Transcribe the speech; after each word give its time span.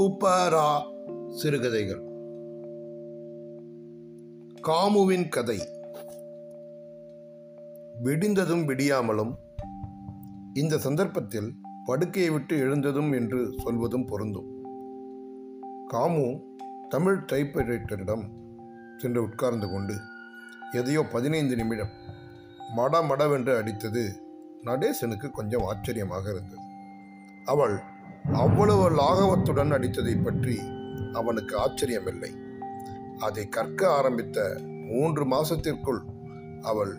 கூப்பரா? 0.00 0.80
சிறுகதைகள். 1.30 2.00
காமுவின் 4.62 5.28
கதை. 5.28 5.58
விடிந்ததும் 8.02 8.68
விடியாமலும் 8.68 9.34
இந்த 10.54 10.78
சந்தர்ப்பத்தில் 10.78 11.54
படுக்கையை 11.84 12.30
விட்டு 12.30 12.58
எழுந்ததும் 12.58 13.12
என்று 13.12 13.54
சொல்வதும் 13.56 14.04
பொருந்தும். 14.04 14.64
காமு 15.90 16.40
தமிழ் 16.88 17.24
டைப்ரைட்டரிடம் 17.32 18.24
சென்று 18.96 19.22
உட்கார்ந்து 19.22 19.70
கொண்டு 19.70 19.94
எதையோ 20.72 21.04
பதினைந்து 21.12 21.56
நிமிடம் 21.56 21.90
மட 22.76 23.02
மடவென்று 23.02 23.56
அடித்தது 23.56 24.08
நடேசனுக்கு 24.64 25.30
கொஞ்சம் 25.30 25.62
ஆச்சரியமாக 25.62 26.30
இருந்தது. 26.30 26.62
அவள் 27.44 27.89
அவ்வளவு 28.24 28.90
லாகவத்துடன் 28.90 29.72
நடித்ததை 29.72 30.22
பற்றி 30.22 30.56
அவனுக்கு 31.12 31.54
ஆச்சரியமில்லை. 31.58 32.30
அதை 33.18 33.48
கற்க 33.48 33.90
ஆரம்பித்த 33.90 34.56
மூன்று 34.60 35.24
மாசத்திற்குள் 35.24 36.00
அவள் 36.60 36.94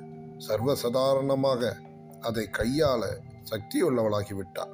சர்வசாதாரணமாக 0.47 1.71
அதை 2.19 2.49
கையாள 2.49 3.01
சக்தியுள்ளவளாகிவிட்டாள். 3.51 4.73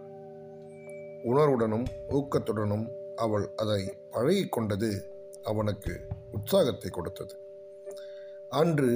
உணர்வுடனும் 1.23 1.87
ஊக்கத்துடனும் 2.09 2.87
அவள் 3.15 3.53
அதை 3.55 3.81
பழகி 4.11 4.49
கொண்டது 4.49 4.91
அவனுக்கு 5.43 5.93
உற்சாகத்தை 6.31 6.89
கொடுத்தது. 6.89 7.35
அன்று 8.49 8.91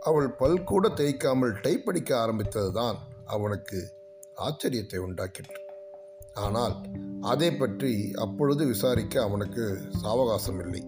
அவள் 0.00 0.30
பல் 0.30 0.64
கூட 0.64 0.88
தேய்க்காமல் 0.88 1.60
டைப் 1.60 1.88
அடிக்க 1.88 2.26
ஆரம்பித்ததுதான் 2.26 2.98
அவனுக்கு 3.24 3.78
ஆச்சரியத்தை 4.40 4.98
உண்டாக்கிற்று. 4.98 5.60
ஆனால் 6.34 6.74
அதை 7.20 7.52
பற்றி 7.52 8.12
அப்பொழுது 8.14 8.66
விசாரிக்க 8.66 9.22
அவனுக்கு 9.22 9.78
சாவகாசம் 10.02 10.60
இல்லை 10.64 10.82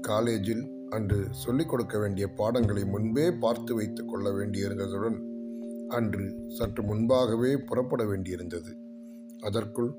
காலேஜில் 0.00 0.72
அன்று 0.90 1.26
சொல்லிக் 1.30 1.68
கொடுக்க 1.68 1.98
வேண்டிய 1.98 2.28
பாடங்களை 2.28 2.84
முன்பே 2.84 3.30
பார்த்து 3.30 3.74
வைத்துக் 3.74 4.08
கொள்ள 4.08 4.30
வேண்டியிருந்ததுடன் 4.30 5.32
அன்று 5.88 6.46
சற்று 6.48 6.82
முன்பாகவே 6.82 7.56
புறப்பட 7.56 8.04
வேண்டியிருந்தது. 8.04 8.72
அதற்குள் 9.40 9.94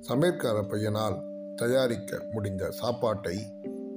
சமையற்கார 0.00 0.62
பையனால் 0.62 1.22
தயாரிக்க 1.56 2.28
முடிந்த 2.32 2.70
சாப்பாட்டை 2.70 3.36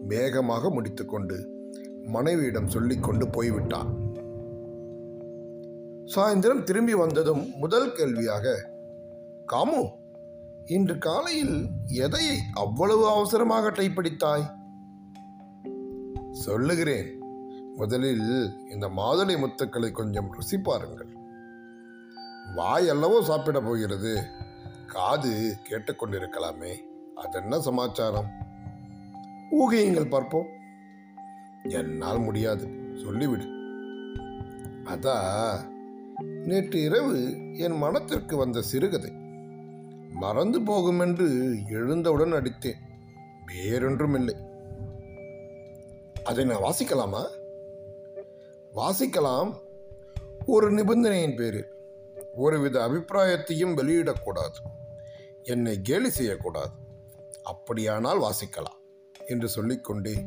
வேகமாக 0.08 0.70
முடித்துக்கொண்டு 0.70 1.66
மனைவியிடம் 2.04 2.68
சொல்லிக்கொண்டு 2.68 3.30
போய்விட்டான். 3.30 4.06
சாயந்தரம் 6.06 6.64
திரும்பி 6.64 6.94
வந்ததும் 6.94 7.50
முதல் 7.58 7.94
கேள்வியாக 7.94 8.72
காமு 9.46 9.88
இன்று 10.68 10.98
காலையில் 10.98 11.70
எதை 11.86 12.26
அவ்வளவு 12.54 13.10
அவசரமாக 13.10 13.70
டைப்படித்தாய் 13.70 14.56
சொல்லுகிறேன். 16.32 17.20
முதலில் 17.76 18.52
இந்த 18.70 18.88
மாதுளை 18.88 19.38
முத்துக்களை 19.38 19.92
கொஞ்சம் 19.92 20.32
ருசி 20.32 20.58
பாருங்கள். 20.58 21.16
வாய் 22.56 22.90
அல்லவோ 22.90 23.22
சாப்பிட 23.22 23.62
போகிறது. 23.62 24.24
காது 24.88 25.58
கேட்டுக்கொண்டிருக்கலாமே 25.70 26.76
அதென்ன 27.16 27.60
சமாச்சாரம்? 27.60 28.28
ஊகையுங்கள் 29.52 30.10
பார்ப்போம். 30.10 30.46
என்னால் 31.64 32.20
முடியாது. 32.20 32.68
சொல்லிவிடு. 32.94 33.48
அதா 34.84 35.20
நேற்று 36.22 36.84
இரவு 36.84 37.38
என் 37.58 37.78
மனத்திற்கு 37.78 38.38
வந்த 38.38 38.62
சிறுகதை. 38.62 39.26
மறந்து 40.20 40.62
போகும் 40.62 41.00
என்று 41.00 41.26
எழுந்தவுடன் 41.68 42.34
அடித்தேன். 42.34 42.82
வேறொன்றும் 43.46 44.14
இல்லை 44.14 44.36
அதை 46.24 46.46
நான் 46.46 46.64
வாசிக்கலாமா? 46.64 47.24
வாசிக்கலாம். 48.74 49.54
ஒரு 50.46 50.72
நிபந்தனையின் 50.72 51.36
பேரில். 51.36 51.68
ஒருவித 52.36 52.88
அபிப்பிராயத்தையும் 52.88 53.76
வெளியிடக்கூடாது. 53.76 54.58
என்னை 55.44 55.82
கேலி 55.82 56.10
செய்யக்கூடாது. 56.10 56.72
அப்படியானால் 57.44 58.20
வாசிக்கலாம் 58.20 58.80
என்று 59.26 59.50
சொல்லிக்கொண்டே 59.50 60.26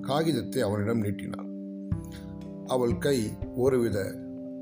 காகிதத்தை 0.00 0.62
அவனிடம் 0.62 1.00
நீட்டினாள் 1.00 1.50
அவள் 2.66 2.98
கை 2.98 3.18
ஒருவித 3.54 3.98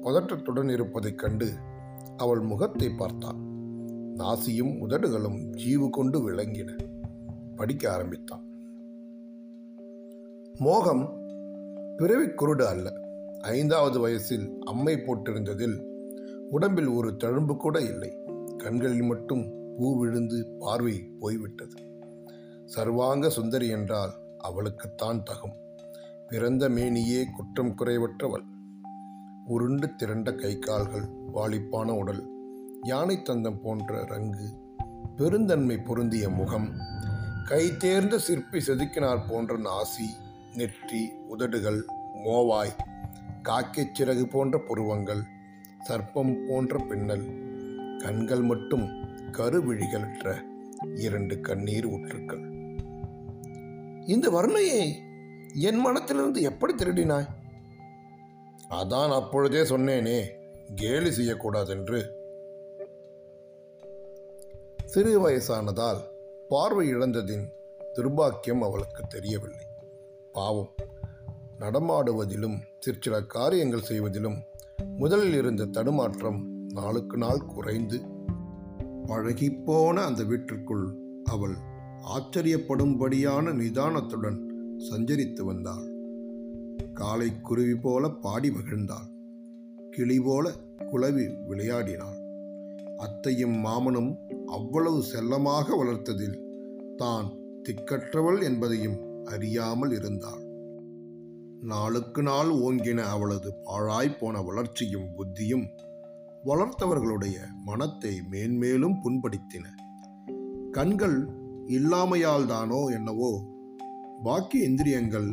பதற்றத்துடன் 0.03 0.71
இருப்பதைக் 0.71 1.19
கண்டு 1.19 1.53
அவள் 2.17 2.41
முகத்தை 2.41 2.89
பார்த்தான். 2.89 3.50
நாசியும் 4.17 4.79
உதடுகளும் 4.79 5.51
ஜீவு 5.51 5.91
கொண்டு 5.91 6.31
விளங்கின. 6.31 6.79
படிக்க 7.57 7.93
ஆரம்பித்தான். 7.93 8.45
மோகம் 10.59 11.21
பிறவி 11.97 12.25
குருடு 12.25 12.63
அல்ல. 12.63 12.93
ஐந்தாவது 13.41 14.01
வயசில் 14.01 14.59
அம்மை 14.61 14.95
போட்டிருந்ததில் 14.95 15.85
உடம்பில் 16.51 16.87
ஒரு 16.87 17.17
தழும்பு 17.25 17.57
கூட 17.57 17.81
இல்லை. 17.81 18.13
கண்களில் 18.57 19.03
மட்டும் 19.03 19.75
பூ 19.77 19.99
விழுந்து 19.99 20.57
பார்வை 20.59 21.11
போய்விட்டது. 21.19 21.77
சர்வாங்க 22.65 23.29
சுந்தரி 23.29 23.69
என்றால் 23.69 24.11
அவளுக்குத்தான் 24.39 25.23
தகும். 25.23 25.57
பிறந்த 26.29 26.69
மேனியே 26.69 27.23
குற்றம் 27.37 27.75
குறைவற்றவள். 27.79 28.45
உருண்டு 29.47 29.95
திரண்ட 29.95 30.35
கை 30.35 30.59
கால்கள் 30.59 31.09
வாலிப்பான 31.35 31.91
உடல் 31.99 32.29
யானை 32.83 33.17
தந்தம் 33.17 33.61
போன்ற 33.63 34.05
ரங்கு 34.05 34.47
பெருந்தன்மை 35.17 35.79
பொருந்திய 35.79 36.29
முகம் 36.29 36.73
கை 37.45 37.77
தேர்ந்த 37.77 38.19
சிற்பி 38.19 38.59
செதுக்கினார் 38.59 39.29
போன்ற 39.29 39.57
நாசி 39.57 40.07
நெற்றி 40.53 41.11
உதடுகள் 41.29 41.85
மோவாய் 42.25 42.77
காக்கைச் 43.43 44.03
சிறகு 44.03 44.25
போன்ற 44.25 44.59
புருவங்கள் 44.59 45.23
சர்ப்பம் 45.89 46.47
போன்ற 46.49 46.79
பின்னல் 46.79 47.27
கண்கள் 47.99 48.41
மட்டும் 48.41 48.87
கருவிழிகளற்ற 49.33 50.43
இரண்டு 50.95 51.41
கண்ணீர் 51.41 51.87
ஊற்றுக்கள் 51.87 52.45
இந்த 54.07 54.31
வர்ணையை 54.31 54.95
என் 55.55 55.79
மனத்திலிருந்து 55.79 56.43
எப்படி 56.43 56.75
திருடினாய்? 56.75 57.27
அதான் 58.69 59.09
அப்பொழுதே 59.09 59.61
சொன்னேனே 59.61 60.25
கேலி 60.75 61.11
செய்யக்கூடாதென்று. 61.11 62.19
சிறு 64.91 65.29
வயசானதால் 65.29 65.99
பார்வை 66.49 66.95
இழந்ததின் 66.95 67.49
துர்பாக்கியம் 67.95 68.59
அவளுக்கு 68.59 69.03
தெரியவில்லை. 69.09 69.67
பாவம். 70.33 70.69
நடமாடுவதிலும் 71.61 72.59
சிற்சில 72.79 73.23
காரியங்கள் 73.23 73.83
செய்வதிலும் 73.83 74.37
முதலில் 74.97 75.33
இருந்த 75.33 75.65
தடுமாற்றம் 75.65 76.67
நாளுக்கு 76.75 77.17
நாள் 77.17 77.45
குறைந்து 77.45 78.01
பழகிப்போன 79.07 80.05
அந்த 80.05 80.23
வீட்டிற்குள் 80.23 80.97
அவள் 81.25 81.55
ஆச்சரியப்படும்படியான 82.17 83.53
நிதானத்துடன் 83.53 84.39
சஞ்சரித்து 84.91 85.43
வந்தாள். 85.43 85.91
காலை 86.93 87.41
குருவி 87.41 87.75
போல 87.75 88.09
பாடி 88.09 88.51
மகிழ்ந்தாள். 88.51 89.09
கிளி 89.91 90.21
போல 90.21 90.51
குளவி 90.91 91.25
விளையாடினாள். 91.49 92.19
அத்தையும் 92.97 93.65
மாமனும் 93.65 94.30
அவ்வளவு 94.51 95.03
செல்லமாக 95.03 95.77
வளர்த்ததில் 95.77 96.39
தான் 96.97 97.29
திக்கற்றவள் 97.63 98.41
என்பதையும் 98.43 98.99
அறியாமல் 99.25 99.91
இருந்தாள். 99.91 100.43
நாளுக்கு 101.63 102.23
நாள் 102.23 102.51
ஓங்கின 102.59 103.01
அவளது 103.05 103.51
பாழாய்ப்போன 103.65 104.45
வளர்ச்சியும் 104.45 105.09
புத்தியும் 105.17 105.67
வளர்த்தவர்களுடைய 106.45 107.37
மனத்தை 107.65 108.13
மேன்மேலும் 108.31 108.97
புண்படுத்தின. 109.05 109.67
கண்கள் 110.71 111.19
இல்லாமையால் 111.67 112.47
தானோ 112.47 112.81
என்னவோ 112.89 113.33
பாக்கி 114.23 114.59
இந்திரியங்கள் 114.59 115.29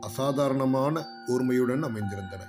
அசாதாரணமான 0.00 1.02
கூர்மையுடன் 1.26 1.82
அமைந்திருந்தன. 1.82 2.42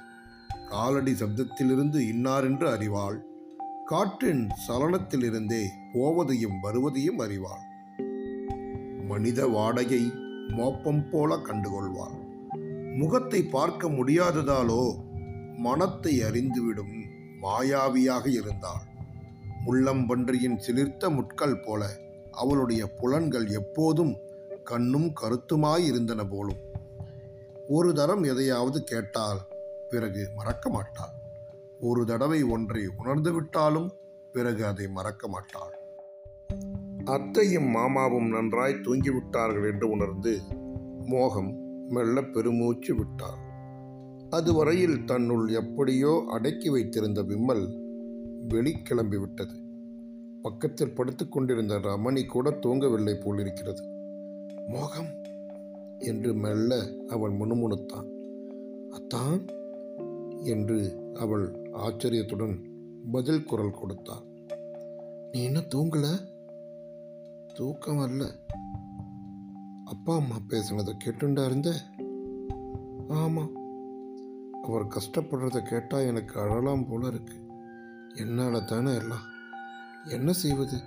காலடி 0.70 1.14
சப்தத்திலிருந்து 1.14 2.00
இன்னாரென்று 2.12 2.68
அறிவாள் 2.68 3.18
காற்றின் 3.92 4.50
சலனத்திலிருந்தே 4.68 5.68
போவதையும் 5.94 6.60
வருவதையும் 6.62 7.20
அறிவாள். 7.20 7.64
மனித 9.06 9.48
வாடகை 9.48 10.12
மோப்பம் 10.48 11.10
போல 11.10 11.36
கண்டுகொள்வாள். 11.36 12.16
முகத்தை 12.96 13.44
பார்க்க 13.44 13.88
முடியாததாலோ 13.88 14.96
மனத்தை 15.58 16.22
அறிந்துவிடும் 16.22 17.04
மாயாவியாக 17.42 18.28
இருந்தாள். 18.28 18.86
முள்ளம்பன்றியின் 19.66 20.58
சிலிர்த்த 20.68 21.10
முட்கள் 21.10 21.62
போல 21.62 21.90
அவளுடைய 22.32 22.88
புலன்கள் 22.88 23.48
எப்போதும் 23.48 24.16
கண்ணும் 24.64 25.14
கருத்துமாய் 25.22 25.86
இருந்தன 25.86 26.24
போலும். 26.26 26.60
ஒரு 27.68 27.94
தரம் 27.94 28.24
எதையாவது 28.24 28.84
கேட்டால் 28.84 29.48
பிறகு 29.90 30.30
மறக்க 30.36 30.70
மாட்டாள். 30.70 31.20
ஒரு 31.82 32.06
தடவை 32.06 32.44
ஒன்றை 32.44 32.88
உணர்ந்து 32.98 33.34
விட்டாலும் 33.34 33.92
பிறகு 34.32 34.66
அதை 34.66 34.88
மறக்க 34.88 35.28
மாட்டாள். 35.28 35.76
அத்தையும் 37.04 37.70
மாமாவும் 37.70 38.30
நன்றாய் 38.30 38.82
தூங்கிவிட்டார்கள் 38.84 39.74
என்று 39.74 39.90
உணர்ந்து 39.90 40.40
மோகம் 41.06 41.52
மெல்ல 41.90 42.22
பெருமூச்சு 42.22 42.96
விட்டார் 42.96 43.40
அதுவரையில் 44.30 45.06
தன்னுள் 45.06 45.48
எப்படியோ 45.48 46.24
அடக்கி 46.28 46.70
வைத்திருந்த 46.70 47.22
விம்மல் 47.22 47.66
வெளிக்கிளம்பிவிட்டது 48.48 49.56
பக்கத்தில் 50.42 50.94
படுத்துக் 50.94 51.32
கொண்டிருந்த 51.32 51.78
ரமணி 51.78 52.26
கூட 52.26 52.50
தூங்கவில்லை 52.50 53.16
போலிருக்கிறது. 53.20 53.84
மோகம்! 54.68 55.12
என்று 56.00 56.34
மெல்ல 56.34 56.72
அவன் 57.08 57.32
முணுமுணுத்தான். 57.32 58.08
அத்தான் 58.90 59.42
என்று 60.42 61.00
அவள் 61.20 61.72
ஆச்சரியத்துடன் 61.74 62.70
பதில் 63.12 63.44
குரல் 63.44 63.72
கொடுத்தாள். 63.72 64.24
நீ 65.32 65.44
என்ன 65.44 65.60
தூங்கல? 65.60 66.30
தூக்கம் 67.54 67.98
வரல. 67.98 68.30
அப்பா 69.86 70.16
அம்மா 70.16 70.36
பேசுனதை 70.48 70.94
கேட்டுண்டா 71.06 71.46
இருந்த? 71.46 71.76
ஆமாம் 73.10 73.50
அவர் 74.64 74.88
கஷ்டப்படுறத 74.88 75.62
கேட்டால் 75.62 76.06
எனக்கு 76.06 76.40
அழலாம் 76.40 76.88
போல 76.88 77.08
இருக்கு. 77.08 77.36
என்னால் 78.16 78.66
தானே 78.66 78.96
எல்லாம். 78.96 79.24
என்ன 80.10 80.32
செய்வது? 80.32 80.80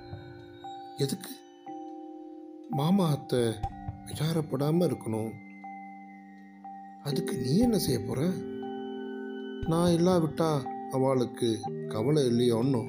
எதுக்கு? 0.97 1.31
மாமா 2.69 3.11
அத்தை 3.11 3.39
விசாரப்படாமல் 4.07 4.91
இருக்கணும். 4.91 5.31
அதுக்கு 7.03 7.39
நீ 7.39 7.59
என்ன 7.59 7.79
செய்ய 7.79 8.01
போகிற 8.01 8.29
நான் 9.69 9.93
இல்லாவிட்டா 9.93 10.63
அவளுக்கு 10.91 11.59
கவலை 11.89 12.27
இல்லையோ 12.27 12.57
ஒன்றும் 12.57 12.89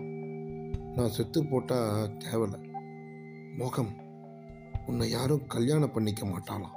நான் 0.95 1.10
செத்து 1.10 1.45
போட்டா 1.45 2.04
தேவலை 2.04 2.63
மோகம் 3.57 3.94
உன்னை 4.88 5.10
யாரும் 5.10 5.45
கல்யாணம் 5.48 5.92
பண்ணிக்க 5.92 6.25
மாட்டாளாம். 6.25 6.75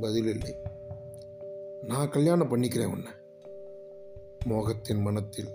பதில் 0.00 0.26
இல்லை. 0.26 0.56
நான் 1.82 2.08
கல்யாணம் 2.08 2.48
பண்ணிக்கிறேன் 2.48 2.92
உன்னை. 2.92 3.12
மோகத்தின் 4.44 5.02
மனத்தில் 5.02 5.48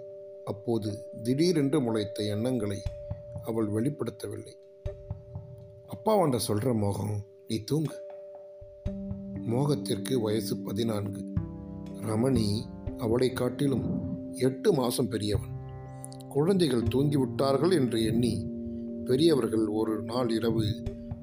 அப்போது 0.45 1.10
திடீரென்று 1.24 1.81
முளைத்த 1.81 2.24
எண்ணங்களை 2.24 2.81
அவள் 3.44 3.68
வெளிப்படுத்தவில்லை. 3.68 4.54
அப்பாவாண்ட 5.88 6.36
சொல்கிற 6.36 6.74
மோகம் 6.74 7.22
நீ 7.48 7.63
தூங்கு. 7.63 8.01
மோகத்திற்கு 9.34 10.22
வயசு 10.22 10.57
பதினான்கு. 10.57 11.34
ரமணி 12.01 12.75
அவளை 12.98 13.34
காட்டிலும் 13.34 13.86
எட்டு 14.32 14.74
மாதம் 14.74 15.10
பெரியவன். 15.10 15.54
குழந்தைகள் 16.30 16.92
தூங்கிவிட்டார்கள் 16.94 17.74
என்று 17.74 18.04
எண்ணி 18.04 18.34
பெரியவர்கள் 19.06 19.66
ஒரு 19.68 20.02
நாள் 20.02 20.30
இரவு 20.30 20.64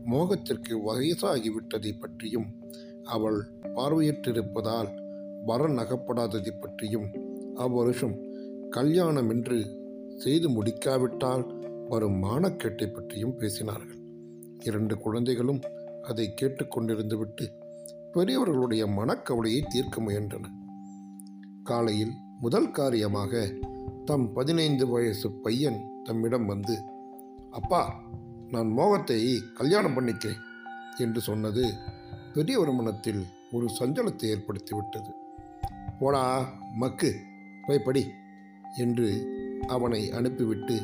மோகத்திற்கு 0.05 0.75
வயசாகிவிட்டதை 0.87 1.93
பற்றியும் 2.01 2.49
அவள் 3.03 3.39
பார்வையற்றிருப்பதால் 3.63 4.91
வரன் 5.45 5.79
அகப்படாததை 5.79 6.53
பற்றியும் 6.61 7.09
அவ்வருஷம் 7.57 8.17
கல்யாணம் 8.71 9.31
என்று 9.31 9.59
செய்து 10.17 10.49
முடிக்காவிட்டால் 10.49 11.45
வரும் 11.89 12.23
மானக்கேட்டை 12.23 12.87
பற்றியும் 12.93 13.39
பேசினார்கள். 13.39 14.01
இரண்டு 14.65 14.95
குழந்தைகளும் 14.99 15.63
அதை 16.03 16.35
கேட்டுக்கொண்டிருந்துவிட்டு 16.41 17.47
பெரியவர்களுடைய 18.13 18.87
மனக்கவலையை 18.87 19.63
தீர்க்க 19.69 20.03
முயன்றன 20.03 20.51
காலையில் 21.65 22.15
முதல் 22.41 22.71
காரியமாக 22.71 23.43
தம் 24.05 24.33
பதினைந்து 24.33 24.89
வயசு 24.89 25.31
பையன் 25.31 25.79
தம்மிடம் 26.03 26.47
வந்து 26.47 26.75
அப்பா 27.51 28.03
நான் 28.49 28.71
மோகத்தை 28.71 29.19
கல்யாணம் 29.55 29.97
பண்ணிக்கிறேன் 29.97 30.43
என்று 30.97 31.21
சொன்னது 31.21 31.65
பெரியவர் 32.35 32.73
மனத்தில் 32.73 33.23
ஒரு 33.53 33.67
சஞ்சலத்தை 33.79 34.27
ஏற்படுத்திவிட்டது. 34.35 35.11
போடா 35.99 36.49
மக்கு 36.75 37.11
போய் 37.67 37.85
படி 37.85 38.05
என்று 38.77 39.09
அவனை 39.67 40.13
அனுப்பிவிட்டு 40.13 40.77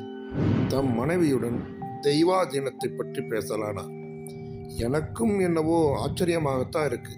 தம் 0.69 0.93
மனைவியுடன் 0.94 1.59
தெய்வாதீனத்தை 2.00 2.91
பற்றி 2.97 3.23
பேசலானார் 3.23 3.94
எனக்கும் 4.77 5.41
என்னவோ 5.41 5.79
ஆச்சரியமாகத்தான் 6.05 6.87
இருக்கு. 6.87 7.15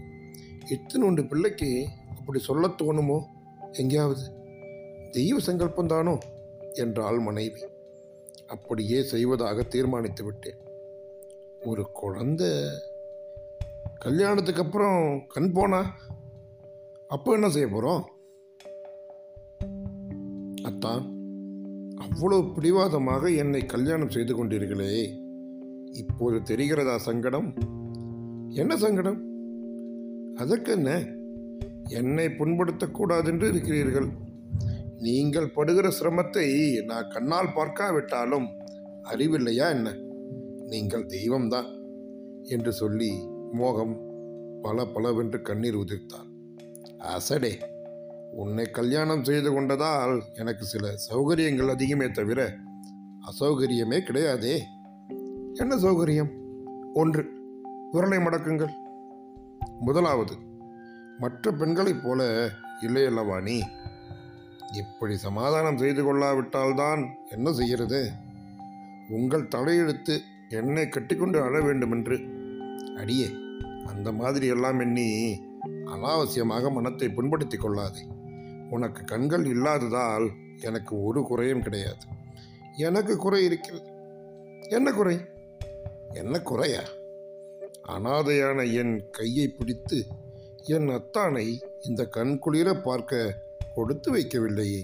இத்தினுண்டு 0.70 1.29
பிள்ளைக்கு 1.29 1.70
அப்படி 2.19 2.38
சொல்ல 2.38 2.67
தோணுமோ? 2.67 3.19
எங்கேயாவது? 3.73 4.21
தெய்வ 5.11 5.39
சங்கல்பந்தானோ 5.47 6.19
என்றாள் 6.73 7.19
மனைவி. 7.19 7.61
அப்படியே 8.47 9.03
செய்வதாக 9.03 9.63
தீர்மானித்து 9.63 10.25
விட்டேன். 10.25 10.57
ஒரு 11.65 11.91
குழந்தை. 11.93 12.49
கல்யாணத்துக்கு 13.99 14.63
அப்புறம் 14.63 15.23
கண் 15.29 15.53
போனா? 15.53 15.97
அப்போ 17.09 17.33
என்ன 17.33 17.49
செய்ய 17.49 17.67
போகிறோம் 17.67 18.11
அத்தான் 20.63 21.17
அவ்வளவு 21.97 22.53
பிடிவாதமாக 22.53 23.29
என்னை 23.29 23.67
கல்யாணம் 23.67 24.11
செய்து 24.11 24.45
கொண்டீர்களே. 24.45 25.21
இப்போது 25.93 26.39
தெரிகிறதா 26.39 26.97
சங்கடம்? 26.97 27.55
என்ன 28.49 28.77
சங்கடம்? 28.77 29.31
அதற்கு 30.37 30.73
என்ன 30.73 31.21
என்னை 31.93 32.27
புண்படுத்தக்கூடாது 32.39 33.27
என்று 33.27 33.47
இருக்கிறீர்கள். 33.49 34.09
நீங்கள் 34.99 35.53
படுகிற 35.55 35.87
சிரமத்தை 35.99 36.47
நான் 36.85 37.11
கண்ணால் 37.11 37.55
பார்க்காவிட்டாலும் 37.56 38.49
அறிவில்லையா 39.11 39.67
என்ன? 39.69 39.89
நீங்கள் 40.69 41.06
தெய்வம்தான் 41.06 41.71
என்று 42.44 42.73
சொல்லி 42.73 43.11
மோகம் 43.53 43.94
பல 44.62 44.85
பலவென்று 44.85 45.39
கண்ணீர் 45.43 45.79
உதிர்த்தார் 45.79 46.29
அசடே 47.12 47.53
உன்னை 48.33 48.65
கல்யாணம் 48.71 49.25
செய்து 49.25 49.50
கொண்டதால் 49.50 50.15
எனக்கு 50.35 50.65
சில 50.65 50.93
சௌகரியங்கள் 51.09 51.73
அதிகமே 51.75 52.09
தவிர 52.11 52.41
அசௌகரியமே 53.31 53.99
கிடையாதே. 54.05 54.55
என்ன 55.55 55.73
சௌகரியம்? 55.77 56.31
ஒன்று 56.95 57.23
விரலை 57.93 58.19
மடக்குங்கள். 58.27 58.73
முதலாவது 59.81 60.35
மற்ற 61.19 61.53
பெண்களைப் 61.53 62.03
போல 62.03 62.50
இல்லையல்லவா 62.81 63.43
நீ? 63.43 63.62
இப்படி 64.73 65.17
சமாதானம் 65.17 65.79
செய்து 65.79 66.03
கொள்ளாவிட்டால்தான் 66.05 67.11
என்ன 67.31 67.53
செய்கிறது? 67.53 68.11
உங்கள் 69.09 69.49
தலையெழுத்து 69.49 70.19
என்னை 70.49 70.88
கட்டிக்கொண்டு 70.88 71.42
அழ 71.42 71.61
வேண்டுமென்று. 71.61 72.21
அடியே 72.97 73.31
அந்த 73.87 74.12
மாதிரி 74.12 74.47
எல்லாம் 74.47 74.78
எண்ணி 74.78 75.40
அனாவசியமாக 75.85 76.73
மனத்தை 76.73 77.09
புண்படுத்திக் 77.09 77.61
கொள்ளாதே. 77.61 78.07
உனக்கு 78.71 79.04
கண்கள் 79.04 79.45
இல்லாததால் 79.45 80.31
எனக்கு 80.61 81.02
ஒரு 81.02 81.23
குறையும் 81.23 81.62
கிடையாது. 81.62 82.07
எனக்கு 82.76 83.16
குறை 83.16 83.45
இருக்கிறது. 83.45 83.87
என்ன 84.69 84.92
குறை? 84.92 85.21
என்ன 86.14 86.40
குறையா? 86.40 86.81
அனாதையான 87.88 88.73
என் 88.73 89.04
கையை 89.11 89.49
பிடித்து 89.49 90.07
என் 90.66 90.88
அத்தானை 90.88 91.62
இந்த 91.81 92.09
கண்குளிர 92.16 92.83
பார்க்க 92.83 93.40
கொடுத்து 93.75 94.14
வைக்கவில்லையே 94.14 94.83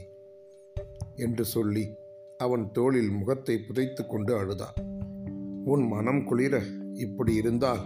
என்று 1.17 1.45
சொல்லி 1.45 1.99
அவன் 2.37 2.73
தோளில் 2.73 3.11
முகத்தை 3.11 3.59
புதைத்து 3.59 4.07
கொண்டு 4.07 4.37
அழுதான். 4.37 4.75
உன் 5.65 5.87
மனம் 5.87 6.25
குளிர 6.25 6.63
இப்படி 6.95 7.35
இருந்தால் 7.35 7.81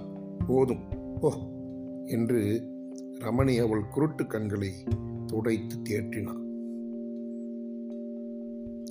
போதும் 0.46 0.84
ஓ 1.20 1.32
என்று 2.06 2.70
ரமணி 3.18 3.60
அவள் 3.60 3.88
குருட்டு 3.88 4.26
கண்களை 4.26 4.72
துடைத்து 5.26 5.76
தேற்றினான். 5.90 6.42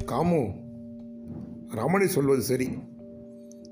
காமு 0.06 0.54
ரமணி 1.76 2.06
சொல்வது 2.06 2.42
சரி. 2.42 2.70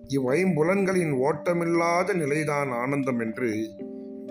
இவ்வைம்புலன்களின் 0.07 1.12
ஓட்டமில்லாத 1.12 2.15
நிலைதான் 2.15 2.69
ஆனந்தம் 2.69 3.19
என்று 3.19 3.77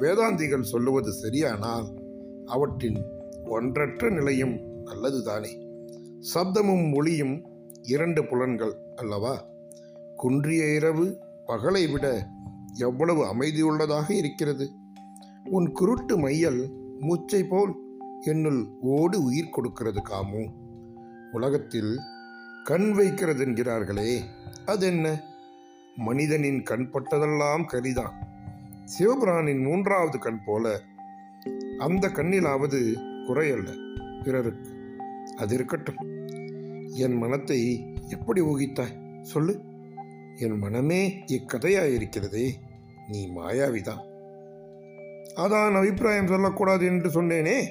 வேதாந்திகள் 0.00 0.62
சொல்லுவது 0.62 1.12
சரியானால் 1.22 1.86
அவற்றின் 2.46 3.04
ஒன்றற்ற 3.44 4.10
நிலையும் 4.10 4.56
நல்லதுதானே. 4.84 5.66
சப்தமும் 6.34 6.94
ஒளியும் 6.94 7.42
இரண்டு 7.82 8.26
புலன்கள் 8.26 8.76
அல்லவா? 8.96 9.44
குன்றிய 10.16 10.74
இரவு 10.74 11.18
பகலை 11.46 11.92
விட 11.92 12.26
எவ்வளவு 12.74 13.24
அமைதியுள்ளதாக 13.24 14.10
இருக்கிறது. 14.10 14.70
உன் 15.44 15.72
குருட்டு 15.72 16.18
மையல் 16.18 16.70
மூச்சை 16.98 17.44
போல் 17.44 17.74
என்னுள் 18.20 18.66
ஓடு 18.80 19.22
உயிர் 19.22 19.50
கொடுக்கிறது 19.50 20.02
காமு? 20.02 20.50
உலகத்தில் 21.32 21.98
கண் 22.64 22.92
வைக்கிறது 22.92 23.44
என்கிறார்களே 23.44 24.20
அதென்ன? 24.66 25.22
மனிதனின் 25.96 26.62
கண்பட்டதெல்லாம் 26.62 27.64
கரிதான். 27.72 28.12
சிவபிரானின் 28.88 29.62
மூன்றாவது 29.62 30.18
கண் 30.18 30.40
போல 30.44 30.80
அந்த 31.78 32.08
கண்ணிலாவது 32.08 32.94
குறையல்ல. 33.26 33.76
பிறருக்கு 34.24 34.70
அது 35.36 35.54
இருக்கட்டும். 35.54 36.26
என் 36.94 37.12
மனத்தை 37.12 37.86
எப்படி 38.08 38.40
ஊகித்தாய்? 38.40 39.22
சொல்லு. 39.22 39.60
என் 40.36 40.58
மனமே 40.58 41.24
இக்கதையாயிருக்கிறதே. 41.26 42.50
நீ 43.08 43.28
மாயாவிதான் 43.28 44.06
அதான் 45.34 45.74
அபிப்பிராயம் 45.74 46.26
சொல்லக்கூடாது 46.26 46.86
என்று 46.86 47.22
சொன்னேனே. 47.22 47.64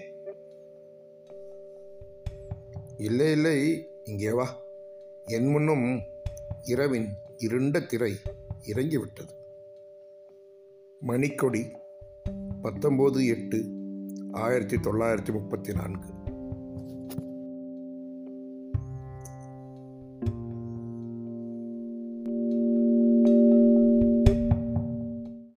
இல்லை 2.97 3.31
இல்லை. 3.31 3.89
இங்கே 4.03 4.31
வா. 4.31 4.57
என் 5.25 5.47
முன்னும் 5.47 6.01
இரவின் 6.63 7.07
இருண்ட 7.38 7.79
திரை 7.79 8.15
இறங்கிவிட்டது. 8.62 9.37
மணிக்கொடி 11.01 11.72
பத்தொம்போது 12.63 13.27
எட்டு 13.27 13.60
ஆயிரத்தி 14.32 14.75
தொள்ளாயிரத்தி 14.75 15.32
முப்பத்தி 15.32 15.74
நான்கு. 15.74 16.10